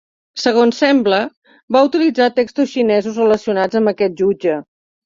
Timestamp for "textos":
2.41-2.75